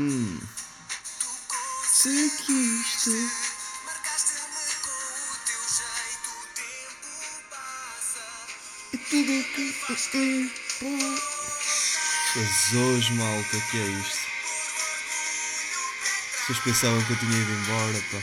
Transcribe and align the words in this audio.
Hum, 0.00 0.08
hum. 0.08 0.40
Se 1.84 2.30
quiste. 2.46 3.10
E 8.94 8.96
tudo 8.96 9.44
que. 9.54 9.70
Jesus, 12.32 13.10
malta, 13.10 13.60
que 13.70 13.76
é 13.76 13.84
isto? 13.84 14.18
Vocês 16.46 16.58
pensavam 16.60 17.04
que 17.04 17.12
eu 17.12 17.18
tinha 17.18 17.36
ido 17.36 17.52
embora, 17.52 18.02
pá. 18.10 18.20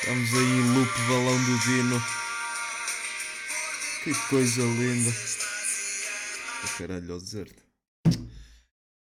Estamos 0.00 0.34
aí 0.34 0.42
em 0.42 0.74
loop 0.74 1.00
balão 1.08 1.44
do 1.44 1.58
Dino. 1.60 2.04
Que 4.02 4.14
coisa 4.28 4.60
linda. 4.60 5.16
Oh, 6.62 6.68
caralho, 6.76 7.14
ao 7.14 7.20
deserto. 7.20 7.63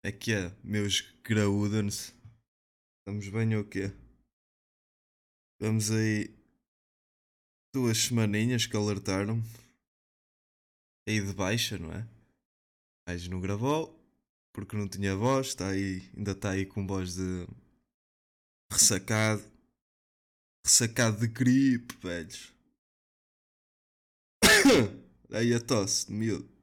É 0.07 0.13
que 0.13 0.33
é, 0.33 0.57
meus 0.63 1.01
graúdens. 1.25 2.15
Estamos 3.01 3.29
bem 3.29 3.57
ou 3.57 3.65
quê? 3.65 3.91
Vamos 5.61 5.91
aí 5.91 6.33
duas 7.75 7.99
semaninhas 7.99 8.67
que 8.67 8.77
alertaram 8.77 9.43
aí 11.09 11.21
de 11.21 11.33
baixa, 11.33 11.77
não 11.77 11.93
é? 11.93 12.07
Mas 13.05 13.27
não 13.27 13.41
gravou 13.41 14.01
porque 14.55 14.77
não 14.77 14.87
tinha 14.87 15.17
voz, 15.17 15.49
está 15.49 15.71
aí, 15.71 16.09
ainda 16.17 16.31
está 16.31 16.53
aí 16.53 16.65
com 16.65 16.87
voz 16.87 17.17
de 17.17 17.45
ressacado, 18.73 19.43
ressacado 20.65 21.19
de 21.19 21.27
gripe, 21.27 21.97
velhos. 21.97 22.55
aí 25.35 25.53
a 25.53 25.59
tosse 25.59 26.13
miúdo 26.13 26.56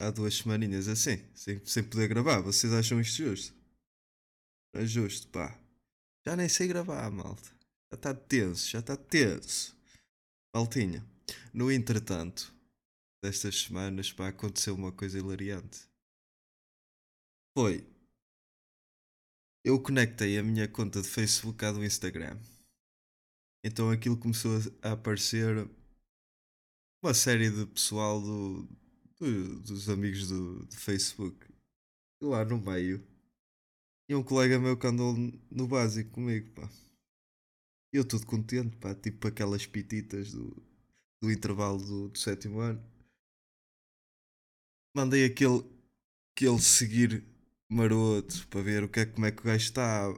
há 0.00 0.10
duas 0.10 0.34
semaninhas 0.34 0.88
assim, 0.88 1.22
sem, 1.34 1.64
sem 1.64 1.84
poder 1.84 2.08
gravar. 2.08 2.40
Vocês 2.40 2.72
acham 2.72 3.00
isto 3.00 3.22
justo? 3.22 3.54
Não 4.74 4.82
é 4.82 4.86
justo, 4.86 5.28
pá. 5.28 5.58
Já 6.26 6.34
nem 6.34 6.48
sei 6.48 6.66
gravar, 6.66 7.10
malta. 7.10 7.50
Já 7.90 7.96
está 7.96 8.14
tenso, 8.14 8.70
já 8.70 8.78
está 8.80 8.96
tenso. 8.96 9.76
Maltinha. 10.54 11.04
No 11.52 11.70
entretanto, 11.70 12.52
destas 13.22 13.62
semanas, 13.62 14.12
pá, 14.12 14.28
aconteceu 14.28 14.74
uma 14.74 14.90
coisa 14.90 15.18
hilariante. 15.18 15.88
Foi. 17.56 17.86
Eu 19.62 19.80
conectei 19.80 20.38
a 20.38 20.42
minha 20.42 20.66
conta 20.66 21.02
de 21.02 21.08
Facebook 21.08 21.62
à 21.64 21.72
do 21.72 21.84
Instagram. 21.84 22.38
Então 23.62 23.90
aquilo 23.90 24.16
começou 24.16 24.52
a 24.80 24.92
aparecer 24.92 25.68
uma 27.02 27.12
série 27.12 27.50
de 27.50 27.66
pessoal 27.66 28.20
do, 28.20 28.68
dos 29.20 29.88
amigos 29.88 30.28
do, 30.28 30.64
do 30.64 30.76
Facebook. 30.76 31.46
E 32.20 32.24
lá 32.24 32.44
no 32.44 32.58
meio. 32.58 33.04
E 34.08 34.14
um 34.14 34.22
colega 34.22 34.58
meu 34.58 34.76
que 34.76 34.86
andou 34.86 35.14
no 35.50 35.68
básico 35.68 36.10
comigo, 36.10 36.50
pá. 36.52 36.68
Eu 37.92 38.04
tudo 38.04 38.26
contente, 38.26 38.76
pá. 38.76 38.94
Tipo 38.94 39.28
aquelas 39.28 39.66
pititas 39.66 40.32
do, 40.32 40.50
do 41.22 41.30
intervalo 41.30 41.78
do, 41.78 42.08
do 42.08 42.18
sétimo 42.18 42.60
ano. 42.60 42.82
Mandei 44.94 45.24
aquele, 45.24 45.64
aquele 46.34 46.60
seguir 46.60 47.24
maroto 47.70 48.48
para 48.48 48.62
ver 48.62 48.82
o 48.82 48.88
que 48.88 49.00
é, 49.00 49.06
como 49.06 49.26
é 49.26 49.30
que 49.30 49.40
o 49.40 49.44
gajo 49.44 49.64
está. 49.64 50.12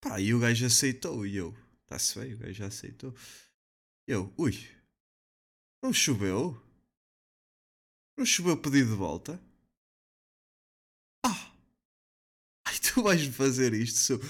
Pá, 0.00 0.20
e 0.20 0.34
o 0.34 0.40
gajo 0.40 0.66
aceitou. 0.66 1.26
E 1.26 1.36
eu, 1.36 1.54
está-se 1.82 2.18
bem, 2.18 2.34
o 2.34 2.38
gajo 2.38 2.52
já 2.52 2.66
aceitou. 2.66 3.14
Eu, 4.06 4.32
ui, 4.36 4.52
não 5.82 5.92
choveu? 5.92 6.63
Não 8.16 8.24
choveu 8.24 8.56
pedido 8.56 8.90
de 8.90 8.96
volta? 8.96 9.40
Ah! 11.24 11.52
Ai, 12.66 12.78
tu 12.78 13.02
vais 13.02 13.24
fazer 13.26 13.74
isto, 13.74 13.98
seu 13.98 14.20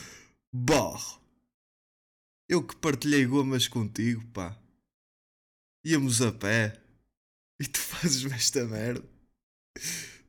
barro! 0.52 1.22
Eu 2.48 2.66
que 2.66 2.76
partilhei 2.76 3.26
gomas 3.26 3.68
contigo, 3.68 4.26
pá. 4.28 4.58
Íamos 5.84 6.20
a 6.22 6.32
pé. 6.32 6.80
E 7.60 7.66
tu 7.66 7.78
fazes-me 7.80 8.32
esta 8.32 8.64
merda. 8.66 9.04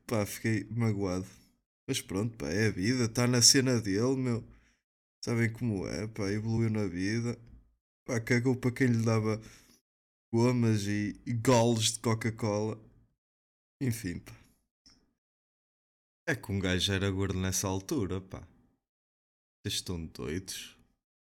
Pá, 0.06 0.24
fiquei 0.24 0.64
magoado. 0.70 1.26
Mas 1.86 2.00
pronto, 2.00 2.36
pá, 2.36 2.48
é 2.48 2.68
a 2.68 2.70
vida. 2.70 3.04
Está 3.04 3.26
na 3.26 3.42
cena 3.42 3.80
dele, 3.80 4.16
meu. 4.16 4.44
Sabem 5.24 5.52
como 5.52 5.86
é, 5.86 6.06
pá. 6.06 6.30
Evoluiu 6.30 6.70
na 6.70 6.86
vida. 6.86 7.38
Pá, 8.06 8.20
cagou 8.20 8.56
para 8.56 8.72
quem 8.72 8.86
lhe 8.88 9.04
dava 9.04 9.40
gomas 10.32 10.86
e, 10.86 11.20
e 11.26 11.32
goles 11.32 11.92
de 11.92 12.00
Coca-Cola. 12.00 12.80
Enfim, 13.80 14.18
pá. 14.18 14.32
É 16.26 16.34
que 16.34 16.50
um 16.50 16.58
gajo 16.58 16.92
era 16.92 17.10
gordo 17.10 17.38
nessa 17.38 17.68
altura, 17.68 18.20
pá. 18.20 18.40
Vocês 19.62 19.74
estão 19.74 20.06
doidos? 20.06 20.76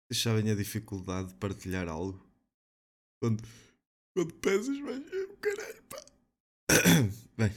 Vocês 0.08 0.22
sabem 0.22 0.52
a 0.52 0.56
dificuldade 0.56 1.30
de 1.30 1.36
partilhar 1.36 1.88
algo? 1.88 2.24
Quando, 3.20 3.44
quando 4.14 4.34
pesas 4.36 4.78
mais 4.80 5.04
caralho, 5.42 5.84
pá. 5.84 6.06
Bem, 7.36 7.52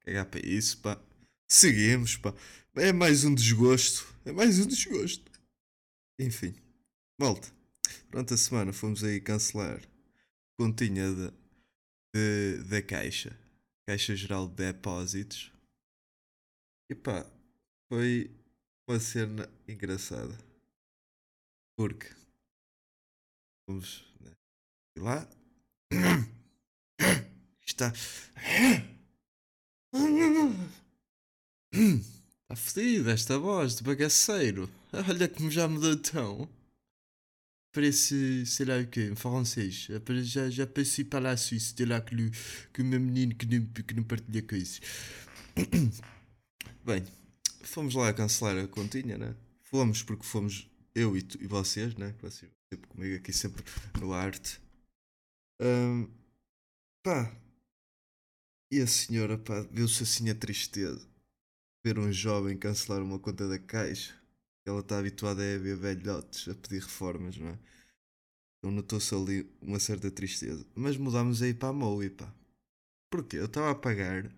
cagar 0.00 0.26
para 0.26 0.46
isso, 0.46 0.78
pá. 0.78 1.00
Seguimos, 1.48 2.16
pá. 2.16 2.34
É 2.74 2.92
mais 2.92 3.24
um 3.24 3.34
desgosto. 3.34 4.12
É 4.24 4.32
mais 4.32 4.58
um 4.58 4.66
desgosto. 4.66 5.30
Enfim, 6.18 6.54
volta. 7.18 7.52
Durante 8.10 8.34
a 8.34 8.36
semana 8.36 8.72
fomos 8.72 9.04
aí 9.04 9.20
cancelar 9.20 9.80
continha 10.58 11.04
da 12.68 12.82
caixa. 12.82 13.36
Caixa 13.86 14.14
Geral 14.14 14.46
de 14.48 14.54
Depósitos. 14.54 15.52
E 16.90 16.94
pá, 16.94 17.26
foi 17.88 18.30
uma 18.88 19.00
cena 19.00 19.50
engraçada. 19.66 20.38
Porque 21.76 22.08
vamos 23.66 24.04
né, 24.20 24.32
lá. 24.98 25.28
Está. 27.66 27.92
Está 31.72 32.56
fedida 32.56 33.12
esta 33.12 33.38
voz 33.38 33.76
de 33.76 33.82
bagaceiro. 33.82 34.70
Olha 34.92 35.28
como 35.28 35.50
já 35.50 35.66
mudou 35.66 35.96
tão. 35.96 36.48
Parece, 37.72 38.44
sei 38.44 38.66
lá 38.66 38.78
o 38.78 38.86
quê, 38.86 39.08
em 39.10 39.16
francês. 39.16 39.88
Já, 40.24 40.50
já 40.50 40.66
passei 40.66 41.04
para 41.04 41.30
a 41.30 41.36
Suíça, 41.38 41.74
de 41.74 41.86
lá 41.86 42.02
que, 42.02 42.14
que 42.70 42.82
o 42.82 42.84
meu 42.84 43.00
menino 43.00 43.34
que 43.34 43.46
não, 43.46 43.66
que 43.66 43.94
não 43.94 44.04
partilha 44.04 44.42
coisas. 44.42 44.78
Bem, 46.84 47.02
fomos 47.62 47.94
lá 47.94 48.12
cancelar 48.12 48.58
a 48.58 48.68
continha, 48.68 49.16
né? 49.16 49.34
Fomos 49.62 50.02
porque 50.02 50.22
fomos 50.22 50.70
eu 50.94 51.16
e, 51.16 51.22
tu, 51.22 51.42
e 51.42 51.46
vocês, 51.46 51.94
né? 51.94 52.14
Vocês 52.20 52.50
sempre 52.70 52.88
comigo 52.90 53.16
aqui, 53.16 53.32
sempre 53.32 53.64
no 53.98 54.12
arte. 54.12 54.60
Um, 55.58 56.10
pá. 57.02 57.34
E 58.70 58.80
a 58.80 58.86
senhora, 58.86 59.38
pá, 59.38 59.62
viu-se 59.70 60.02
assim 60.02 60.28
a 60.28 60.34
tristeza. 60.34 61.08
Ver 61.82 61.98
um 61.98 62.12
jovem 62.12 62.56
cancelar 62.58 63.02
uma 63.02 63.18
conta 63.18 63.48
da 63.48 63.58
caixa 63.58 64.21
ela 64.64 64.80
está 64.80 64.98
habituada 64.98 65.42
a 65.42 65.58
ver 65.58 65.76
velhotes 65.76 66.48
a 66.48 66.54
pedir 66.54 66.82
reformas, 66.82 67.36
não 67.36 67.48
é? 67.48 67.58
Então 68.58 68.70
notou-se 68.70 69.12
ali 69.14 69.50
uma 69.60 69.80
certa 69.80 70.10
tristeza. 70.10 70.64
Mas 70.74 70.96
mudámos 70.96 71.42
aí 71.42 71.52
para 71.52 71.70
a 71.70 71.72
Moe, 71.72 72.08
pá. 72.10 72.32
Porquê? 73.10 73.38
Eu 73.38 73.46
estava 73.46 73.72
a 73.72 73.74
pagar. 73.74 74.30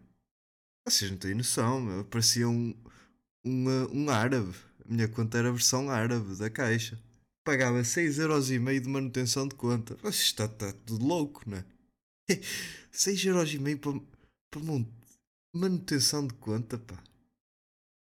Vocês 0.87 1.11
não 1.11 1.19
têm 1.19 1.35
noção, 1.35 1.81
meu. 1.81 2.05
Parecia 2.07 2.49
um, 2.49 2.75
um, 3.45 3.69
um 3.93 4.11
árabe. 4.11 4.55
A 4.85 4.93
minha 4.93 5.09
conta 5.09 5.39
era 5.39 5.51
a 5.51 5.53
versão 5.53 5.91
árabe 5.91 6.37
da 6.37 6.49
caixa. 6.49 6.99
Pagava 7.45 7.81
6,5€ 7.83 8.81
de 8.81 8.89
manutenção 8.89 9.47
de 9.47 9.55
conta. 9.55 9.97
Mas 10.03 10.17
está, 10.17 10.47
está 10.47 10.73
tudo 10.73 11.05
louco, 11.05 11.43
não 11.47 11.59
é? 11.59 11.65
6,5€ 12.91 13.79
para, 13.79 14.01
para 14.51 14.85
manutenção 15.55 16.27
de 16.27 16.33
conta, 16.35 16.79
pá. 16.79 17.03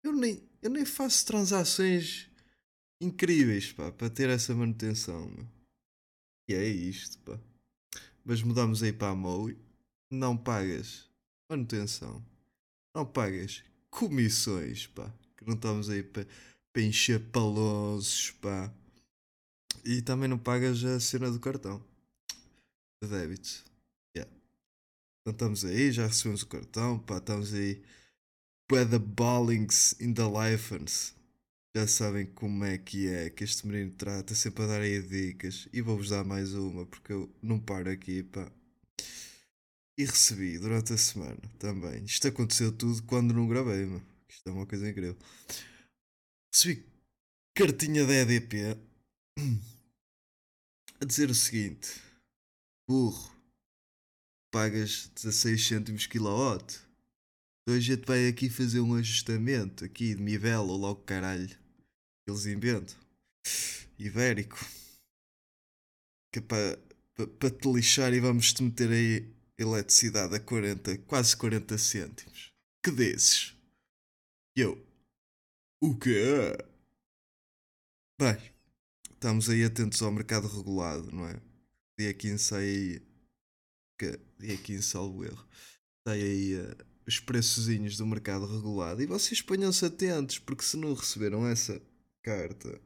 Eu 0.07 0.13
nem, 0.13 0.41
eu 0.63 0.71
nem 0.71 0.85
faço 0.85 1.27
transações 1.27 2.31
incríveis 3.01 3.73
pá, 3.73 3.91
para 3.91 4.09
ter 4.09 4.31
essa 4.31 4.55
manutenção. 4.55 5.29
E 6.49 6.55
é 6.55 6.65
isto, 6.65 7.19
pá. 7.25 7.37
Mas 8.25 8.41
mudamos 8.41 8.85
aí 8.85 8.93
para 8.93 9.09
a 9.09 9.17
MOI. 9.17 9.59
Não 10.09 10.37
pagas 10.37 11.11
manutenção. 11.51 12.25
Não 12.95 13.05
pagas 13.05 13.65
comissões, 13.91 14.87
pá. 14.87 15.13
Que 15.37 15.45
não 15.45 15.55
estamos 15.55 15.91
aí 15.91 16.05
para, 16.05 16.25
para 16.73 16.83
encher 16.83 17.19
palonços, 17.33 18.31
pá. 18.31 18.73
E 19.85 20.03
também 20.03 20.29
não 20.29 20.39
pagas 20.39 20.85
a 20.85 21.01
cena 21.01 21.33
do 21.33 21.41
cartão. 21.41 21.85
De 23.03 23.11
débito. 23.11 23.65
Yeah. 24.17 24.33
Então 25.21 25.33
estamos 25.33 25.65
aí, 25.65 25.91
já 25.91 26.07
recebemos 26.07 26.43
o 26.43 26.47
cartão, 26.47 26.97
pá. 26.97 27.19
Estamos 27.19 27.53
aí 27.53 27.83
the 28.69 28.99
Ballings 28.99 29.95
in 30.01 30.15
the 30.15 30.29
Lifens. 30.29 31.15
Já 31.77 31.87
sabem 31.87 32.27
como 32.27 32.65
é 32.65 32.79
que 32.79 33.07
é, 33.07 33.29
que 33.31 33.45
este 33.45 33.67
menino 33.67 33.93
trata, 33.93 34.35
sempre 34.35 34.65
a 34.65 34.67
dar 34.67 34.81
aí 34.81 35.01
dicas. 35.03 35.69
E 35.73 35.83
vou-vos 35.83 36.09
dar 36.09 36.25
mais 36.25 36.55
uma, 36.55 36.87
porque 36.87 37.13
eu 37.13 37.31
não 37.43 37.61
paro 37.61 37.91
aqui, 37.91 38.23
pá. 38.23 38.51
E 39.99 40.05
recebi 40.05 40.59
durante 40.59 40.93
a 40.93 40.99
semana 40.99 41.41
também. 41.59 42.05
Isto 42.05 42.29
aconteceu 42.29 42.73
tudo 42.73 43.03
quando 43.03 43.35
não 43.35 43.47
gravei, 43.47 43.85
mano. 43.85 44.07
Isto 44.29 44.49
é 44.49 44.53
uma 44.53 44.67
coisa 44.67 44.89
incrível. 44.89 45.17
Recebi 46.53 46.85
cartinha 47.55 48.07
da 48.07 48.15
EDP 48.15 48.77
a 51.01 51.05
dizer 51.05 51.31
o 51.31 51.35
seguinte: 51.35 52.01
burro, 52.89 53.31
pagas 54.51 55.09
16 55.15 55.67
cêntimos 55.67 56.07
quilowatt. 56.07 56.86
Então 57.67 57.77
a 57.77 57.81
gente 57.81 58.07
vai 58.07 58.29
aqui 58.29 58.49
fazer 58.49 58.79
um 58.79 58.95
ajustamento 58.95 59.85
aqui 59.85 60.15
de 60.15 60.23
nivela 60.23 60.71
ou 60.71 60.77
logo 60.79 61.03
caralho. 61.03 61.59
Eles 62.25 62.47
inventam. 62.47 62.97
Ibérico. 63.99 64.57
Que 66.33 66.39
é 66.39 66.43
para 66.43 66.79
pa, 67.17 67.27
pa 67.27 67.51
te 67.51 67.69
lixar 67.69 68.15
e 68.15 68.21
vamos 68.21 68.53
te 68.53 68.63
meter 68.63 68.89
aí 68.93 69.35
eletricidade 69.59 70.37
a 70.37 70.41
40, 70.41 70.97
quase 70.99 71.37
40 71.37 71.77
cêntimos. 71.77 72.53
Que 72.85 72.93
desses? 72.93 73.57
Eu. 74.55 74.81
O 75.83 75.99
quê? 75.99 76.57
Bem, 78.21 78.53
estamos 79.11 79.51
aí 79.51 79.65
atentos 79.65 80.01
ao 80.03 80.13
mercado 80.13 80.47
regulado, 80.47 81.11
não 81.11 81.27
é? 81.27 81.41
Dia 81.99 82.15
15 82.15 82.45
sai 82.45 82.63
aí. 82.63 83.03
Que, 83.99 84.21
dia 84.39 84.57
15, 84.57 84.83
salvo 84.85 85.25
erro. 85.25 85.49
Sai 86.07 86.21
aí 86.23 86.61
uh, 86.61 86.86
os 87.07 87.21
preçozinhos 87.21 87.97
do 87.97 88.07
mercado 88.07 88.47
regulado. 88.47 89.03
E 89.03 89.07
vocês 89.07 89.41
ponham-se 89.41 89.85
atentos, 89.85 90.39
porque 90.39 90.65
se 90.65 90.77
não 90.77 90.93
receberam 90.93 91.47
essa 91.47 91.81
carta. 92.23 92.81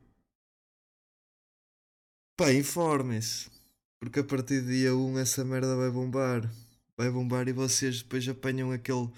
Pá, 2.37 2.52
informem-se. 2.52 3.50
Porque 3.99 4.20
a 4.20 4.25
partir 4.25 4.61
do 4.62 4.69
dia 4.69 4.94
1 4.94 5.19
essa 5.19 5.44
merda 5.44 5.76
vai 5.76 5.90
bombar. 5.90 6.50
Vai 6.96 7.11
bombar 7.11 7.49
e 7.49 7.52
vocês 7.52 8.02
depois 8.02 8.28
apanham 8.28 8.72
aquele. 8.72 9.11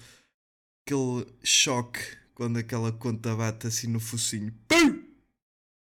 aquele 0.85 1.25
choque 1.43 2.17
quando 2.33 2.57
aquela 2.57 2.91
conta 2.91 3.35
bate 3.35 3.67
assim 3.67 3.87
no 3.87 3.99
focinho. 3.99 4.53
Pum! 4.67 5.03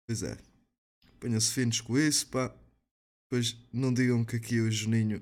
Pois 0.07 0.23
é. 0.23 0.37
Ponham-se 1.19 1.51
finos 1.51 1.81
com 1.81 1.97
isso, 1.97 2.27
pá. 2.27 2.53
Pois 3.29 3.57
não 3.73 3.93
digam 3.93 4.23
que 4.23 4.35
aqui 4.35 4.59
o 4.59 4.71
Juninho 4.71 5.21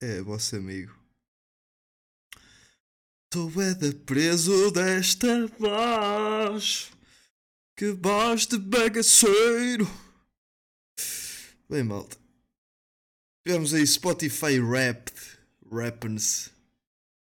é 0.00 0.22
vosso 0.22 0.56
amigo. 0.56 1.01
Estou 3.34 3.62
é 3.62 3.72
de 3.72 3.94
preso 3.94 4.70
desta 4.72 5.46
voz. 5.58 6.92
Que 7.74 7.92
voz 7.92 8.46
de 8.46 8.58
bagaceiro. 8.58 9.90
Bem, 11.66 11.82
malta. 11.82 12.18
Tivemos 13.42 13.72
aí 13.72 13.86
Spotify 13.86 14.60
Wrapped. 14.60 15.14
Rappens. 15.72 16.50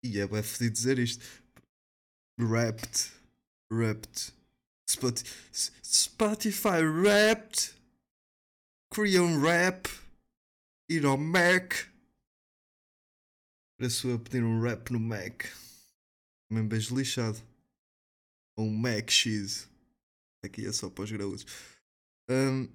E 0.05 0.21
é 0.21 0.29
bem 0.29 0.41
fodido 0.41 0.73
dizer 0.73 1.00
isto. 1.00 1.27
Wrapped. 2.39 3.11
Wrapped. 3.69 4.33
Spotify 5.83 6.81
Wrapped. 6.81 7.75
Korean 8.89 9.41
Rap. 9.41 9.89
Ir 10.89 11.05
ao 11.05 11.19
Mac. 11.19 11.75
Parece 13.77 14.06
eu 14.06 14.21
pedir 14.21 14.45
um 14.45 14.62
rap 14.62 14.93
no 14.93 15.00
Mac. 15.00 15.45
Mesmo 16.50 16.69
beijo 16.69 16.97
lixado. 16.97 17.39
Um 18.56 18.71
Mac 18.71 19.11
X. 19.11 19.69
Aqui 20.45 20.67
é 20.67 20.73
só 20.73 20.89
para 20.89 21.05
os 21.05 21.11
graúdos. 21.11 21.47
Um, 22.29 22.69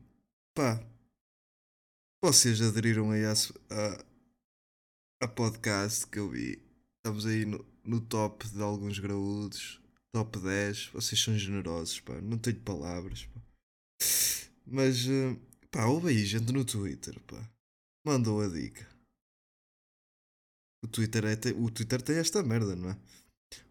pá. 0.53 0.83
Vocês 2.23 2.61
aderiram 2.61 3.11
aí 3.11 3.25
a, 3.25 3.33
a, 3.33 5.25
a 5.25 5.27
podcast 5.27 6.07
que 6.07 6.19
eu 6.19 6.29
vi. 6.29 6.61
Estamos 6.97 7.25
aí 7.25 7.45
no, 7.45 7.65
no 7.83 7.99
top 7.99 8.47
de 8.47 8.61
alguns 8.61 8.99
graúdos 8.99 9.83
top 10.13 10.39
10. 10.39 10.87
Vocês 10.93 11.21
são 11.21 11.37
generosos, 11.37 11.99
pá. 11.99 12.21
Não 12.21 12.37
tenho 12.37 12.59
palavras, 12.61 13.25
pá. 13.25 13.41
Mas, 14.65 15.05
eh, 15.07 15.35
pá, 15.71 15.85
ouve 15.85 16.09
aí 16.09 16.25
gente 16.25 16.53
no 16.53 16.63
Twitter, 16.63 17.19
pá. 17.21 17.49
Mandou 18.05 18.41
a 18.41 18.47
dica. 18.47 18.87
O 20.83 20.87
Twitter, 20.87 21.23
é, 21.25 21.35
o 21.57 21.71
Twitter 21.71 22.01
tem 22.01 22.17
esta 22.17 22.43
merda, 22.43 22.75
não 22.75 22.91
é? 22.91 22.97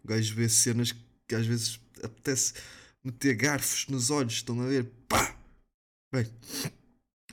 O 0.04 0.08
gajo 0.08 0.34
vê 0.34 0.48
cenas 0.48 0.92
que 1.26 1.34
às 1.34 1.46
vezes 1.46 1.80
apetece 2.02 2.54
meter 3.02 3.34
garfos 3.34 3.86
nos 3.88 4.10
olhos, 4.10 4.34
estão 4.34 4.60
a 4.60 4.66
ver? 4.66 4.90
Pá! 5.08 5.36
Bem, 6.12 6.26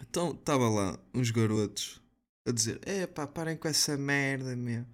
então 0.02 0.32
estava 0.32 0.70
lá 0.70 0.98
uns 1.14 1.32
garotos 1.32 2.02
a 2.46 2.52
dizer: 2.52 2.80
É 2.84 3.06
pá, 3.06 3.28
parem 3.28 3.58
com 3.58 3.68
essa 3.68 3.98
merda, 3.98 4.56
meu. 4.56 4.86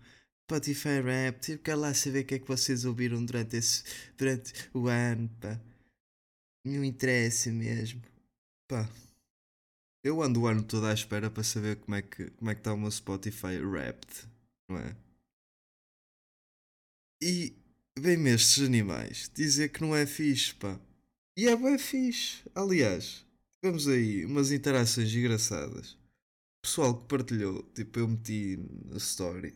Spotify 0.44 1.02
Rap, 1.02 1.40
tive 1.40 1.58
que 1.60 1.74
lá 1.74 1.94
saber 1.94 2.22
o 2.22 2.26
que 2.26 2.36
é 2.36 2.40
que 2.40 2.48
vocês 2.48 2.86
ouviram 2.86 3.24
durante, 3.26 3.58
esse, 3.58 3.84
durante 4.18 4.54
o 4.74 4.88
ano, 4.88 5.30
pá. 5.42 5.60
Não 6.64 6.84
interessa 6.84 7.52
mesmo. 7.52 8.02
Pá. 8.68 8.90
Eu 10.04 10.22
ando 10.22 10.42
o 10.42 10.48
ano 10.48 10.64
todo 10.64 10.86
à 10.86 10.94
espera 10.94 11.32
para 11.32 11.44
saber 11.44 11.78
como 11.78 11.96
é 11.96 12.02
que, 12.02 12.30
como 12.32 12.52
é 12.52 12.54
que 12.54 12.62
está 12.62 12.74
o 12.74 12.78
meu 12.78 12.92
Spotify 12.92 13.58
Wrapped, 13.58 14.28
não 14.70 14.78
é? 14.78 14.96
E 17.22 17.56
vem-me 17.98 18.32
estes 18.32 18.64
animais 18.64 19.30
dizer 19.34 19.70
que 19.70 19.82
não 19.82 19.96
é 19.96 20.06
fixe, 20.06 20.54
pá. 20.56 20.80
E 21.38 21.48
é 21.48 21.56
bem 21.56 21.78
fixe. 21.78 22.44
Aliás, 22.54 23.26
tivemos 23.54 23.88
aí 23.88 24.26
umas 24.26 24.52
interações 24.52 25.14
engraçadas. 25.14 25.94
O 25.94 26.62
pessoal 26.64 26.98
que 26.98 27.08
partilhou, 27.08 27.64
tipo, 27.74 28.00
eu 28.00 28.08
meti 28.08 28.58
na 28.86 28.98
story 28.98 29.56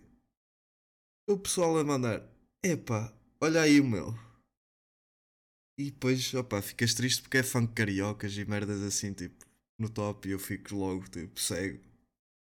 o 1.29 1.37
pessoal 1.37 1.77
a 1.77 1.83
mandar: 1.83 2.27
epá, 2.63 3.13
olha 3.39 3.61
aí 3.61 3.79
o 3.79 3.85
meu. 3.85 4.17
E 5.77 5.91
depois, 5.91 6.33
opá, 6.33 6.61
ficas 6.61 6.93
triste 6.93 7.21
porque 7.21 7.37
é 7.37 7.43
funk 7.43 7.73
cariocas 7.73 8.35
e 8.35 8.43
merdas 8.45 8.81
assim, 8.81 9.13
tipo, 9.13 9.45
no 9.77 9.89
top 9.89 10.27
e 10.27 10.31
eu 10.31 10.39
fico 10.39 10.75
logo, 10.75 11.07
tipo, 11.07 11.39
cego. 11.39 11.79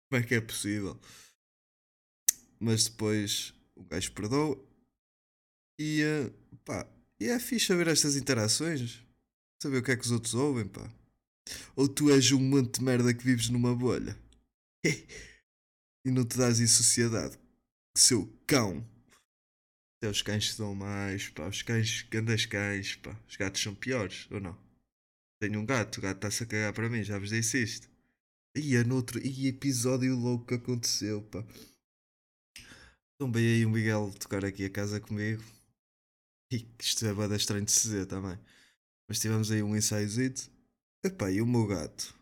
Como 0.08 0.22
é 0.22 0.26
que 0.26 0.34
é 0.34 0.40
possível? 0.40 0.98
Mas 2.58 2.88
depois 2.88 3.54
o 3.76 3.84
gajo 3.84 4.10
perdoa 4.12 4.67
e, 5.78 6.02
uh, 6.02 6.58
pá, 6.64 6.86
e 7.20 7.26
é 7.26 7.38
fixe 7.38 7.74
ver 7.74 7.88
estas 7.88 8.16
interações, 8.16 9.00
saber 9.62 9.78
o 9.78 9.82
que 9.82 9.92
é 9.92 9.96
que 9.96 10.04
os 10.04 10.10
outros 10.10 10.34
ouvem, 10.34 10.66
pá. 10.66 10.90
Ou 11.76 11.88
tu 11.88 12.10
és 12.10 12.30
um 12.32 12.40
monte 12.40 12.78
de 12.78 12.84
merda 12.84 13.14
que 13.14 13.24
vives 13.24 13.48
numa 13.48 13.74
bolha 13.74 14.18
e 14.84 16.10
não 16.10 16.24
te 16.24 16.36
dás 16.36 16.60
em 16.60 16.66
sociedade 16.66 17.38
seu 17.96 18.26
cão. 18.46 18.86
Até 19.96 20.10
os 20.10 20.22
cães 20.22 20.54
são 20.54 20.74
mais, 20.74 21.28
pá. 21.28 21.48
Os 21.48 21.62
cães, 21.62 22.02
grandes 22.02 22.46
cães, 22.46 22.96
pá. 22.96 23.18
Os 23.28 23.36
gatos 23.36 23.60
são 23.60 23.74
piores, 23.74 24.28
ou 24.30 24.40
não? 24.40 24.56
Tenho 25.40 25.60
um 25.60 25.66
gato, 25.66 25.98
o 25.98 26.00
gato 26.00 26.16
está-se 26.16 26.42
a 26.44 26.46
cagar 26.46 26.72
para 26.72 26.88
mim, 26.88 27.02
já 27.02 27.18
vos 27.18 27.30
disse 27.30 27.62
isto. 27.62 27.88
Ia 28.56 28.84
no 28.84 28.96
outro, 28.96 29.24
ia 29.24 29.50
episódio 29.50 30.16
louco 30.16 30.46
que 30.46 30.54
aconteceu, 30.54 31.22
pá. 31.22 31.44
Então 33.14 33.30
veio 33.32 33.56
aí 33.56 33.66
o 33.66 33.70
Miguel 33.70 34.12
tocar 34.18 34.44
aqui 34.44 34.64
a 34.64 34.70
casa 34.70 35.00
comigo. 35.00 35.42
E 36.50 36.66
isto 36.78 37.06
é 37.06 37.12
bada 37.12 37.36
estranho 37.36 37.64
de 37.64 37.72
se 37.72 37.88
dizer 37.88 38.06
também. 38.06 38.38
Mas 39.06 39.18
tivemos 39.18 39.50
aí 39.50 39.62
um 39.62 39.76
ensaiozito. 39.76 40.50
Epá, 41.04 41.30
e 41.30 41.40
o 41.40 41.46
meu 41.46 41.66
gato? 41.66 42.14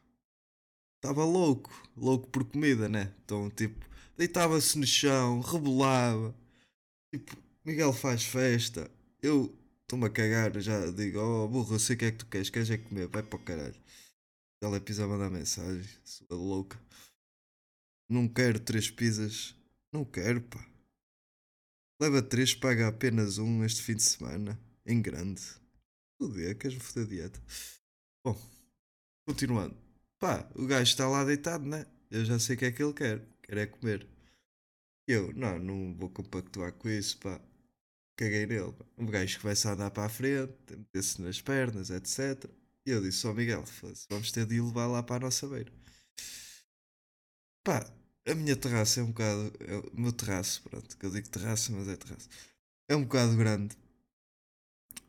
Estava 0.97 1.25
louco, 1.25 1.71
louco 1.97 2.29
por 2.29 2.45
comida, 2.45 2.89
né? 2.89 3.15
Então, 3.25 3.49
tipo, 3.51 3.85
deitava-se 4.17 4.79
no 4.79 4.87
chão, 4.87 5.41
rebolava. 5.41 6.35
Tipo, 7.13 7.37
Miguel 7.65 7.93
faz 7.93 8.25
festa. 8.25 8.91
Eu 9.23 9.57
estou-me 9.83 10.07
a 10.07 10.11
cagar, 10.11 10.59
já 10.61 10.91
digo, 10.91 11.21
oh 11.21 11.49
burro, 11.49 11.75
eu 11.75 11.79
sei 11.79 11.97
o 11.97 11.99
que 11.99 12.05
é 12.07 12.11
que 12.11 12.19
tu 12.19 12.27
queres, 12.27 12.51
queres 12.51 12.71
é 12.71 12.79
comer, 12.79 13.07
vai 13.09 13.23
para 13.23 13.37
o 13.37 13.43
caralho. 13.43 13.77
Ela 14.61 14.81
pisa 14.81 15.07
mandar 15.07 15.31
mensagem, 15.31 15.89
sua 16.05 16.37
louca. 16.37 16.79
Não 18.09 18.29
quero 18.29 18.59
três 18.61 18.91
pizzas. 18.91 19.55
Não 19.93 20.05
quero, 20.05 20.41
pá. 20.43 20.65
Leva 22.01 22.23
três, 22.23 22.55
paga 22.55 22.89
apenas 22.89 23.39
um 23.39 23.65
este 23.65 23.83
fim 23.83 23.95
de 23.95 24.03
semana. 24.03 24.61
Em 24.85 25.01
grande. 25.01 25.43
Foder, 26.21 26.57
queres-me 26.57 26.83
foder 26.83 27.07
dieta? 27.07 27.43
Bom, 28.25 28.41
continuando. 29.27 29.77
Pá, 30.19 30.49
o 30.55 30.67
gajo 30.67 30.91
está 30.91 31.09
lá 31.09 31.25
deitado, 31.25 31.65
né? 31.65 31.87
Eu 32.11 32.25
já 32.25 32.39
sei 32.39 32.57
o 32.57 32.59
que 32.59 32.65
é 32.67 32.73
que 32.73 32.83
ele 32.83 32.93
quer 32.93 33.37
quer 33.47 33.59
é 33.59 33.67
comer. 33.67 34.07
Eu, 35.07 35.33
não, 35.35 35.59
não 35.59 35.95
vou 35.95 36.11
compactuar 36.11 36.73
com 36.73 36.89
isso, 36.89 37.19
pá. 37.19 37.41
Caguei 38.17 38.47
nele. 38.47 38.73
Pá. 38.73 38.85
Um 38.99 39.07
gajo 39.07 39.39
vai 39.41 39.55
se 39.55 39.69
andar 39.69 39.91
para 39.91 40.07
a 40.07 40.09
frente, 40.09 40.53
meter-se 40.71 41.23
nas 41.23 41.41
pernas, 41.41 41.91
etc. 41.91 42.51
E 42.85 42.91
eu 42.91 43.01
disse, 43.01 43.27
oh, 43.27 43.35
Miguel, 43.35 43.65
vamos 44.11 44.33
ter 44.33 44.47
de 44.47 44.57
ir 44.57 44.61
levar 44.61 44.87
lá 44.87 45.03
para 45.03 45.17
a 45.17 45.21
nossa 45.21 45.47
beira. 45.49 45.73
Pá, 47.65 47.85
a 48.27 48.35
minha 48.35 48.57
terraça 48.57 49.01
é 49.01 49.03
um 49.03 49.09
bocado. 49.09 49.53
É 49.61 49.77
o 49.77 50.01
meu 50.01 50.13
terraço, 50.13 50.63
pronto, 50.63 50.97
que 50.97 51.07
eu 51.07 51.11
digo 51.11 51.29
terraça, 51.29 51.73
mas 51.73 51.89
é 51.89 51.97
terraço. 51.97 52.29
É 52.89 52.97
um 52.97 53.03
bocado 53.03 53.37
grande. 53.37 53.77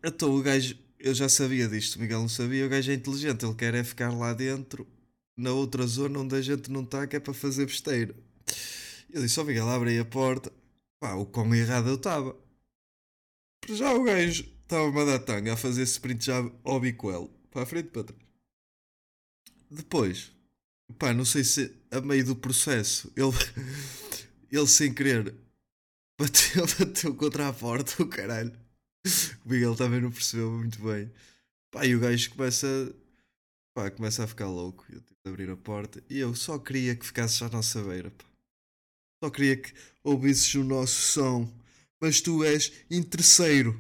Então 0.03 0.35
o 0.35 0.41
gajo, 0.41 0.77
eu 0.99 1.13
já 1.13 1.27
sabia 1.27 1.67
disto, 1.67 1.95
o 1.95 1.99
Miguel 1.99 2.21
não 2.21 2.29
sabia, 2.29 2.65
o 2.65 2.69
gajo 2.69 2.91
é 2.91 2.93
inteligente, 2.93 3.45
ele 3.45 3.55
quer 3.55 3.73
é 3.73 3.83
ficar 3.83 4.11
lá 4.11 4.33
dentro, 4.33 4.87
na 5.35 5.51
outra 5.51 5.85
zona 5.87 6.19
onde 6.19 6.35
a 6.35 6.41
gente 6.41 6.71
não 6.71 6.83
está, 6.83 7.07
que 7.07 7.15
é 7.15 7.19
para 7.19 7.33
fazer 7.33 7.65
besteira. 7.65 8.15
Eu 9.11 9.21
disse, 9.21 9.39
ó 9.39 9.43
oh 9.43 9.45
Miguel, 9.45 9.69
abre 9.69 9.91
aí 9.91 9.99
a 9.99 10.05
porta 10.05 10.51
pá, 10.99 11.13
o 11.15 11.25
quão 11.25 11.53
errado 11.53 11.89
eu 11.89 11.95
estava. 11.95 12.35
Já 13.69 13.93
o 13.93 14.03
gajo 14.03 14.43
estava-me 14.61 15.01
a 15.01 15.05
dar 15.05 15.19
tanga 15.19 15.53
a 15.53 15.57
fazer 15.57 15.83
sprint 15.83 16.25
já 16.25 16.37
ao 16.63 16.79
bicoelo, 16.79 17.29
para 17.51 17.63
a 17.63 17.65
frente 17.65 17.87
e 17.87 17.91
para 17.91 18.03
trás. 18.05 18.21
Depois, 19.69 20.31
pá, 20.93 21.13
não 21.13 21.25
sei 21.25 21.43
se 21.43 21.73
a 21.91 22.01
meio 22.01 22.25
do 22.25 22.35
processo 22.35 23.11
ele, 23.15 23.31
ele 24.51 24.67
sem 24.67 24.93
querer 24.93 25.35
bateu, 26.17 26.65
bateu 26.79 27.15
contra 27.15 27.47
a 27.47 27.53
porta, 27.53 28.01
o 28.01 28.07
caralho. 28.07 28.51
O 29.45 29.49
Miguel 29.49 29.75
também 29.75 30.01
não 30.01 30.11
percebeu 30.11 30.51
muito 30.51 30.81
bem. 30.81 31.11
Pá, 31.71 31.85
e 31.85 31.95
o 31.95 31.99
gajo 31.99 32.31
começa, 32.31 32.67
pá, 33.73 33.89
começa 33.91 34.23
a 34.23 34.27
ficar 34.27 34.47
louco. 34.47 34.85
Eu 34.89 35.01
tive 35.01 35.19
de 35.23 35.29
abrir 35.29 35.49
a 35.49 35.57
porta 35.57 36.03
e 36.09 36.17
eu 36.17 36.35
só 36.35 36.57
queria 36.57 36.95
que 36.95 37.05
ficasses 37.05 37.41
à 37.41 37.49
nossa 37.49 37.81
beira, 37.83 38.11
pá. 38.11 38.25
Só 39.23 39.29
queria 39.29 39.57
que 39.57 39.73
ouvisses 40.03 40.53
o 40.55 40.63
nosso 40.63 40.99
som. 40.99 41.53
Mas 41.99 42.21
tu 42.21 42.43
és 42.43 42.71
interesseiro. 42.91 43.79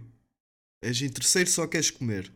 És 0.81 1.01
interesseiro, 1.01 1.49
só 1.49 1.67
queres 1.67 1.91
comer. 1.91 2.31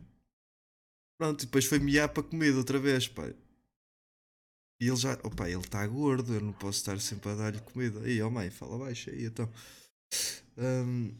Pronto, 1.18 1.42
e 1.42 1.46
depois 1.46 1.64
foi 1.64 1.78
miar 1.78 2.08
para 2.08 2.22
comida 2.22 2.58
outra 2.58 2.78
vez, 2.78 3.08
pá. 3.08 3.32
E 4.82 4.88
ele 4.88 4.96
já, 4.96 5.12
opa, 5.22 5.48
ele 5.48 5.60
está 5.60 5.86
gordo, 5.86 6.34
eu 6.34 6.40
não 6.40 6.52
posso 6.52 6.78
estar 6.78 7.00
sempre 7.00 7.30
a 7.30 7.36
dar-lhe 7.36 7.60
comida. 7.60 8.00
Aí, 8.00 8.20
ó 8.20 8.26
oh 8.26 8.30
mãe, 8.32 8.50
fala 8.50 8.76
baixo 8.76 9.10
aí, 9.10 9.26
então. 9.26 9.48
Um, 10.58 11.14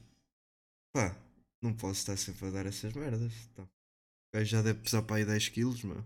pá, 0.92 1.16
não 1.62 1.72
posso 1.72 2.00
estar 2.00 2.16
sempre 2.16 2.48
a 2.48 2.50
dar 2.50 2.66
essas 2.66 2.92
merdas. 2.92 3.32
Então. 3.52 3.64
O 3.64 4.36
gajo 4.36 4.50
já 4.50 4.62
deve 4.62 4.80
pesar 4.80 5.02
para 5.02 5.14
aí 5.14 5.24
10 5.24 5.50
quilos, 5.50 5.84
meu. 5.84 6.04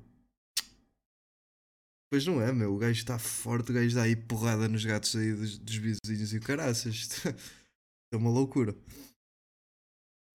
Pois 2.10 2.26
não 2.26 2.42
é, 2.42 2.52
meu. 2.52 2.75
O 2.75 2.78
gajo 2.78 3.00
está 3.00 3.18
forte, 3.18 3.70
o 3.70 3.75
gajo 3.75 3.94
dá 3.94 4.02
aí 4.02 4.14
porrada 4.14 4.68
nos 4.68 4.84
gatos 4.84 5.16
aí 5.16 5.32
dos, 5.32 5.56
dos 5.56 5.76
vizinhos 5.76 6.34
e 6.34 6.40
caraças. 6.40 7.08
é 8.12 8.16
uma 8.18 8.28
loucura. 8.28 8.76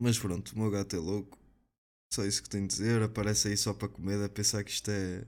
Mas 0.00 0.18
pronto, 0.18 0.52
o 0.52 0.58
meu 0.58 0.70
gato 0.70 0.96
é 0.96 0.98
louco. 0.98 1.38
Só 2.14 2.24
isso 2.24 2.42
que 2.42 2.48
tenho 2.48 2.66
de 2.66 2.72
dizer. 2.72 3.02
Aparece 3.02 3.48
aí 3.48 3.58
só 3.58 3.74
para 3.74 3.90
comer, 3.90 4.24
a 4.24 4.28
pensar 4.30 4.64
que 4.64 4.70
isto 4.70 4.90
é. 4.90 5.26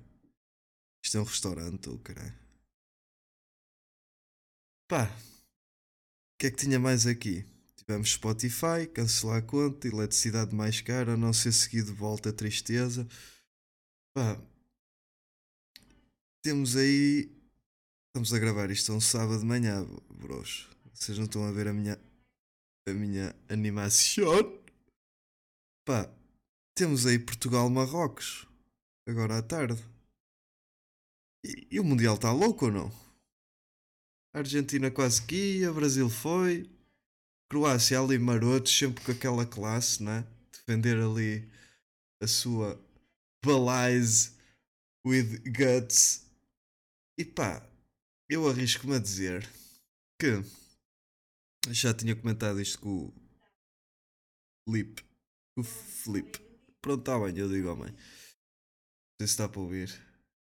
Isto 1.02 1.18
é 1.18 1.20
um 1.20 1.24
restaurante 1.24 1.88
ou 1.88 1.96
oh, 1.96 1.98
caralho. 1.98 2.38
Pá. 4.88 5.06
O 5.06 6.38
que 6.38 6.46
é 6.46 6.50
que 6.50 6.56
tinha 6.56 6.78
mais 6.78 7.06
aqui? 7.06 7.44
Tivemos 7.76 8.12
Spotify, 8.12 8.86
cancelar 8.92 9.38
a 9.38 9.42
conta, 9.42 9.88
eletricidade 9.88 10.54
mais 10.54 10.80
cara, 10.80 11.16
não 11.16 11.32
ser 11.32 11.52
seguido 11.52 11.92
de 11.92 11.98
volta, 11.98 12.32
tristeza. 12.32 13.06
Pá, 14.14 14.40
temos 16.42 16.76
aí. 16.76 17.30
Estamos 18.08 18.32
a 18.34 18.38
gravar 18.38 18.70
isto 18.70 18.92
um 18.92 19.00
sábado 19.00 19.40
de 19.40 19.46
manhã, 19.46 19.84
bros. 20.10 20.68
Vocês 20.92 21.16
não 21.16 21.24
estão 21.24 21.44
a 21.44 21.52
ver 21.52 21.68
a 21.68 21.72
minha. 21.72 21.98
a 22.88 22.92
minha 22.92 23.34
animação. 23.48 24.60
Pá, 25.84 26.08
temos 26.76 27.06
aí 27.06 27.18
Portugal-Marrocos. 27.18 28.46
Agora 29.08 29.38
à 29.38 29.42
tarde. 29.42 29.82
E, 31.44 31.68
e 31.72 31.80
o 31.80 31.84
Mundial 31.84 32.14
está 32.14 32.32
louco 32.32 32.66
ou 32.66 32.72
não? 32.72 33.02
A 34.34 34.38
Argentina 34.38 34.90
quase 34.90 35.26
que 35.26 35.58
ia, 35.58 35.72
Brasil 35.72 36.08
foi. 36.08 36.70
Croácia 37.50 38.00
ali 38.00 38.18
marotos, 38.18 38.76
sempre 38.76 39.04
com 39.04 39.12
aquela 39.12 39.44
classe, 39.44 40.02
né? 40.02 40.26
Defender 40.50 40.96
ali 40.96 41.50
a 42.22 42.26
sua 42.26 42.82
balize 43.44 44.32
with 45.04 45.42
guts. 45.50 46.24
E 47.18 47.24
pá, 47.24 47.68
eu 48.28 48.48
arrisco-me 48.48 48.96
a 48.96 48.98
dizer 48.98 49.46
que 50.18 50.42
já 51.70 51.92
tinha 51.92 52.16
comentado 52.16 52.60
isto 52.60 52.78
com 52.80 53.06
o 53.06 53.14
Felipe. 54.64 55.04
O 55.58 55.62
Felipe. 55.62 56.38
Pronto, 56.80 57.00
está 57.00 57.18
bem, 57.18 57.36
eu 57.36 57.48
digo 57.48 57.68
ao 57.68 57.76
mãe. 57.76 57.90
Não 57.90 57.98
sei 59.20 59.26
se 59.26 59.34
está 59.34 59.48
para 59.48 59.60
ouvir. 59.60 60.11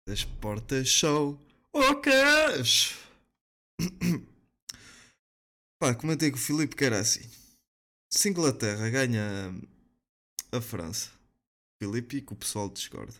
As 0.10 0.24
portas 0.24 0.90
são 0.90 1.38
ocas! 1.74 2.96
Pá, 5.78 5.94
comentei 5.94 6.32
com 6.32 6.38
o 6.38 6.40
Filipe 6.40 6.78
que 6.78 6.86
era 6.86 6.98
assim. 6.98 7.30
Se 8.10 8.30
Inglaterra 8.30 8.90
ganha 8.90 9.54
a 10.50 10.62
França, 10.62 11.12
Filipe 11.78 12.18
e 12.18 12.22
que 12.22 12.32
o 12.32 12.38
pessoal 12.38 12.70
discorda. 12.70 13.16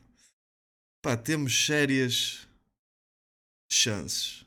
Pá, 1.02 1.18
temos 1.18 1.66
sérias 1.66 2.48
chances 3.70 4.46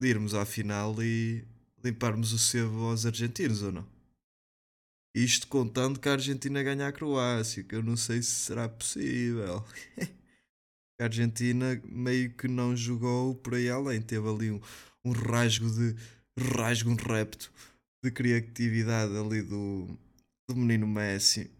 de 0.00 0.08
irmos 0.08 0.34
à 0.34 0.44
final 0.44 1.00
e 1.00 1.44
limparmos 1.84 2.32
o 2.32 2.38
sebo 2.38 2.86
aos 2.86 3.06
argentinos 3.06 3.62
ou 3.62 3.70
não? 3.70 3.88
Isto 5.14 5.46
contando 5.46 6.00
que 6.00 6.08
a 6.08 6.12
Argentina 6.12 6.64
ganha 6.64 6.88
a 6.88 6.92
Croácia, 6.92 7.62
que 7.62 7.76
eu 7.76 7.82
não 7.82 7.96
sei 7.96 8.22
se 8.22 8.32
será 8.32 8.68
possível. 8.68 9.64
a 11.00 11.04
Argentina 11.04 11.80
meio 11.84 12.32
que 12.34 12.46
não 12.46 12.76
jogou 12.76 13.34
por 13.34 13.54
aí 13.54 13.70
além, 13.70 14.02
teve 14.02 14.28
ali 14.28 14.50
um, 14.50 14.60
um 15.04 15.12
rasgo 15.12 15.68
de 15.70 15.96
rasgo, 16.54 16.90
um 16.90 16.96
repto 16.96 17.50
de 18.04 18.10
criatividade 18.10 19.16
ali 19.16 19.42
do, 19.42 19.86
do 20.48 20.54
menino 20.54 20.86
Messi. 20.86 21.50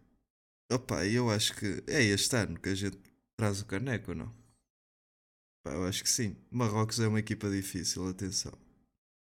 Opa, 0.71 1.07
eu 1.07 1.31
acho 1.31 1.55
que 1.57 1.83
é 1.87 2.03
este 2.03 2.37
ano 2.37 2.59
que 2.61 2.69
a 2.69 2.75
gente 2.75 2.99
traz 3.37 3.61
o 3.61 3.67
caneco, 3.67 4.15
não? 4.15 4.33
Pá, 5.65 5.73
eu 5.73 5.87
acho 5.87 6.03
que 6.03 6.09
sim. 6.09 6.37
Marrocos 6.51 7.01
é 7.01 7.09
uma 7.09 7.19
equipa 7.19 7.51
difícil, 7.51 8.07
atenção. 8.09 8.53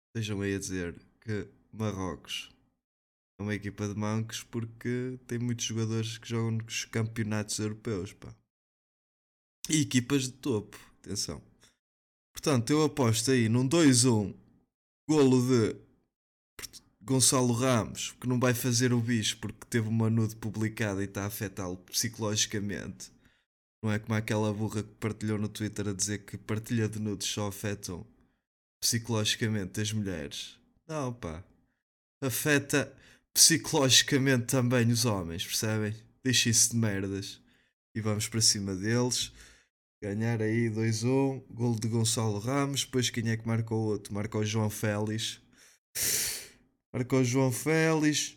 Estejam 0.08 0.40
aí 0.42 0.54
a 0.54 0.58
dizer 0.58 0.94
que 1.20 1.49
Marrocos 1.73 2.50
é 3.38 3.42
uma 3.42 3.54
equipa 3.54 3.88
de 3.88 3.94
mancos 3.94 4.42
porque 4.44 5.18
tem 5.26 5.38
muitos 5.38 5.64
jogadores 5.64 6.18
que 6.18 6.28
jogam 6.28 6.52
nos 6.52 6.84
campeonatos 6.84 7.58
europeus, 7.58 8.12
pá. 8.12 8.34
E 9.68 9.80
equipas 9.80 10.25
de 10.25 10.33
topo, 10.33 10.78
atenção. 11.02 11.42
Portanto, 12.33 12.71
eu 12.71 12.85
aposto 12.85 13.30
aí 13.30 13.49
num 13.49 13.66
2-1, 13.66 14.35
golo 15.09 15.40
de 15.49 15.76
Gonçalo 17.00 17.52
Ramos, 17.52 18.12
que 18.21 18.26
não 18.26 18.40
vai 18.40 18.52
fazer 18.54 18.92
o 18.92 19.00
bicho 19.00 19.38
porque 19.38 19.66
teve 19.68 19.88
uma 19.88 20.11
nude 20.11 20.37
publicada 20.37 21.02
e 21.02 21.06
está 21.06 21.25
a 21.25 21.26
afetá-lo 21.26 21.76
psicologicamente. 21.76 23.12
Não 23.83 23.92
é 23.92 23.99
como 23.99 24.14
aquela 24.14 24.52
burra 24.52 24.83
que 24.83 24.94
partilhou 24.94 25.38
no 25.38 25.49
Twitter 25.49 25.88
a 25.88 25.92
dizer 25.92 26.25
que 26.25 26.38
partilha 26.38 26.88
de 26.88 26.99
nudes 26.99 27.28
só 27.28 27.49
afetam 27.49 28.06
psicologicamente 28.80 29.80
as 29.80 29.92
mulheres. 29.92 30.59
Não, 30.87 31.12
pá. 31.12 31.44
Afeta 32.23 32.94
psicologicamente 33.33 34.47
também 34.47 34.90
os 34.90 35.04
homens, 35.04 35.44
percebem? 35.44 35.94
Deixem-se 36.23 36.71
de 36.71 36.76
merdas. 36.76 37.40
E 37.94 38.00
vamos 38.00 38.28
para 38.28 38.40
cima 38.40 38.75
deles. 38.75 39.33
Ganhar 40.04 40.42
aí 40.42 40.68
2-1. 40.68 41.42
Golo 41.49 41.80
de 41.80 41.88
Gonçalo 41.88 42.38
Ramos. 42.38 42.84
Depois 42.84 43.08
quem 43.08 43.30
é 43.30 43.38
que 43.38 43.46
marcou 43.49 43.87
outro? 43.87 44.12
Marcou 44.12 44.44
João 44.44 44.68
Félix. 44.68 45.40
Marcou 46.92 47.25
João 47.25 47.50
Félix. 47.50 48.37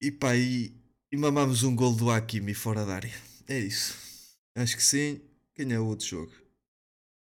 E 0.00 0.10
pá, 0.10 0.34
e, 0.34 0.74
e 1.12 1.16
mamamos 1.18 1.62
um 1.62 1.76
golo 1.76 1.94
do 1.94 2.10
Hakimi 2.10 2.54
fora 2.54 2.86
da 2.86 2.94
área. 2.94 3.12
É 3.46 3.58
isso. 3.58 4.34
Acho 4.56 4.76
que 4.78 4.82
sim. 4.82 5.20
Quem 5.54 5.70
é 5.74 5.78
o 5.78 5.84
outro 5.84 6.06
jogo? 6.06 6.32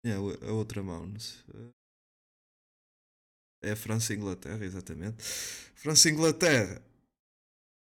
é 0.05 0.13
a 0.13 0.53
outra 0.53 0.81
mão? 0.81 1.05
Não 1.05 1.19
sei. 1.19 1.43
É 3.61 3.71
a 3.71 3.75
França 3.75 4.13
e 4.13 4.15
Inglaterra, 4.15 4.63
exatamente. 4.63 5.21
França 5.75 6.07
e 6.07 6.13
Inglaterra. 6.13 6.81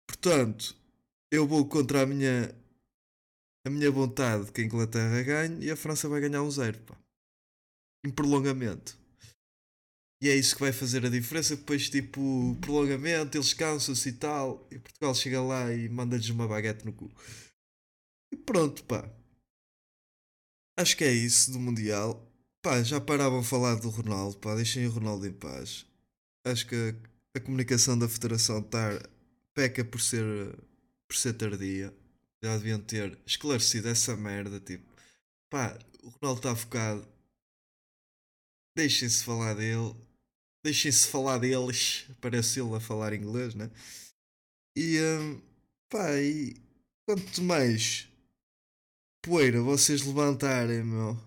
Portanto, 0.07 0.75
eu 1.29 1.45
vou 1.45 1.67
contra 1.67 2.01
a 2.01 2.05
minha 2.07 2.51
a 3.65 3.69
minha 3.69 3.91
vontade 3.91 4.51
que 4.51 4.61
a 4.61 4.63
Inglaterra 4.63 5.21
ganhe 5.23 5.65
e 5.65 5.71
a 5.71 5.75
França 5.75 6.09
vai 6.09 6.21
ganhar 6.21 6.41
um 6.41 6.51
zero, 6.51 6.79
pá. 6.81 6.97
Em 8.05 8.09
prolongamento. 8.09 8.99
E 10.21 10.29
é 10.29 10.35
isso 10.35 10.55
que 10.55 10.61
vai 10.61 10.71
fazer 10.71 11.05
a 11.05 11.09
diferença. 11.09 11.55
Depois, 11.55 11.89
tipo, 11.89 12.55
prolongamento, 12.61 13.37
eles 13.37 13.53
cansam-se 13.53 14.09
e 14.09 14.13
tal. 14.13 14.67
E 14.71 14.77
Portugal 14.77 15.15
chega 15.15 15.41
lá 15.41 15.73
e 15.73 15.89
manda-lhes 15.89 16.29
uma 16.29 16.47
baguete 16.47 16.85
no 16.85 16.93
cu. 16.93 17.11
E 18.31 18.37
pronto, 18.37 18.83
pá. 18.83 19.09
Acho 20.77 20.95
que 20.95 21.03
é 21.03 21.11
isso 21.11 21.51
do 21.51 21.59
Mundial. 21.59 22.27
Pá, 22.61 22.83
já 22.83 23.01
paravam 23.01 23.43
falar 23.43 23.75
do 23.75 23.89
Ronaldo, 23.89 24.37
pá, 24.37 24.55
deixem 24.55 24.85
o 24.85 24.91
Ronaldo 24.91 25.25
em 25.25 25.33
paz. 25.33 25.85
Acho 26.45 26.67
que 26.67 26.75
a, 26.75 27.37
a 27.37 27.41
comunicação 27.41 27.97
da 27.97 28.07
Federação 28.07 28.61
tá, 28.61 29.01
peca 29.55 29.83
por 29.83 29.99
ser, 29.99 30.55
por 31.07 31.15
ser 31.15 31.33
tardia. 31.33 31.93
Já 32.43 32.57
deviam 32.57 32.81
ter 32.81 33.17
esclarecido 33.25 33.87
essa 33.87 34.15
merda, 34.15 34.59
tipo, 34.59 34.85
pá, 35.49 35.77
o 36.01 36.09
Ronaldo 36.09 36.39
está 36.39 36.55
focado. 36.55 37.07
Deixem-se 38.75 39.23
falar 39.23 39.53
dele. 39.53 39.95
Deixem-se 40.63 41.07
falar 41.07 41.37
deles. 41.37 42.07
Parece 42.19 42.59
ele 42.59 42.75
a 42.75 42.79
falar 42.79 43.13
inglês, 43.13 43.53
né? 43.53 43.69
E, 44.75 44.99
um, 45.01 45.41
pá, 45.89 46.15
e 46.19 46.55
quanto 47.05 47.43
mais 47.43 48.07
poeira 49.21 49.61
vocês 49.61 50.03
levantarem, 50.03 50.83
meu, 50.83 51.17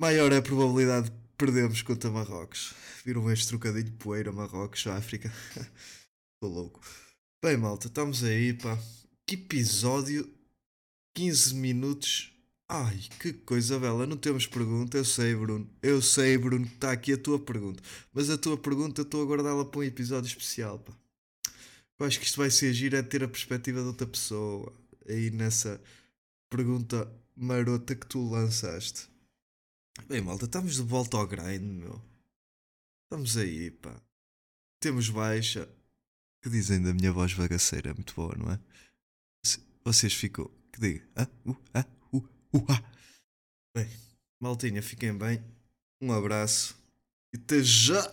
maior 0.00 0.32
é 0.32 0.38
a 0.38 0.42
probabilidade 0.42 1.10
de 1.10 1.20
perdemos 1.36 1.82
contra 1.82 2.10
Marrocos. 2.10 2.74
Viram 3.04 3.30
este 3.30 3.48
trocadilho 3.48 3.92
poeira, 3.92 4.32
Marrocos, 4.32 4.86
África. 4.86 5.32
Estou 5.54 6.50
louco. 6.50 6.80
Bem, 7.42 7.56
malta, 7.56 7.86
estamos 7.86 8.24
aí, 8.24 8.52
pá. 8.54 8.78
Que 9.30 9.36
episódio 9.36 10.28
15 11.14 11.54
minutos. 11.54 12.32
Ai, 12.68 12.98
que 13.20 13.32
coisa 13.32 13.78
bela. 13.78 14.04
Não 14.04 14.16
temos 14.16 14.44
pergunta. 14.44 14.96
Eu 14.96 15.04
sei, 15.04 15.36
Bruno. 15.36 15.70
Eu 15.80 16.02
sei, 16.02 16.36
Bruno, 16.36 16.66
que 16.66 16.74
está 16.74 16.90
aqui 16.90 17.12
a 17.12 17.16
tua 17.16 17.38
pergunta. 17.38 17.80
Mas 18.12 18.28
a 18.28 18.36
tua 18.36 18.58
pergunta 18.58 19.02
eu 19.02 19.04
estou 19.04 19.22
a 19.22 19.26
guardá-la 19.26 19.64
para 19.64 19.78
um 19.78 19.84
episódio 19.84 20.26
especial, 20.26 20.80
pá. 20.80 20.92
Eu 21.96 22.06
acho 22.06 22.18
que 22.18 22.26
isto 22.26 22.38
vai 22.38 22.50
ser 22.50 22.74
giro 22.74 22.96
é 22.96 23.04
ter 23.04 23.22
a 23.22 23.28
perspectiva 23.28 23.80
de 23.80 23.86
outra 23.86 24.04
pessoa. 24.04 24.72
Aí 25.08 25.30
nessa 25.30 25.80
pergunta 26.48 27.08
marota 27.36 27.94
que 27.94 28.08
tu 28.08 28.28
lançaste. 28.28 29.08
Bem, 30.08 30.20
malta, 30.20 30.46
estamos 30.46 30.74
de 30.74 30.82
volta 30.82 31.16
ao 31.16 31.28
grind, 31.28 31.62
meu. 31.62 32.02
Estamos 33.04 33.36
aí, 33.36 33.70
pá. 33.70 33.94
Temos 34.80 35.08
baixa. 35.08 35.68
Que 36.42 36.50
dizem 36.50 36.82
da 36.82 36.92
minha 36.92 37.12
voz 37.12 37.32
bagaceira? 37.32 37.94
Muito 37.94 38.12
boa, 38.12 38.34
não 38.36 38.50
é? 38.50 38.58
Vocês 39.90 40.14
ficam. 40.14 40.48
Que 40.72 40.80
diga? 40.80 41.02
Ah, 41.16 41.26
uh, 41.44 41.56
ah, 41.74 41.84
uh, 42.12 42.18
uh, 42.54 42.64
ah. 42.68 42.80
Bem, 43.74 43.88
maltinha, 44.40 44.80
fiquem 44.80 45.12
bem. 45.12 45.42
Um 46.00 46.12
abraço. 46.12 46.78
E 47.34 47.36
até 47.36 47.60
já! 47.60 48.08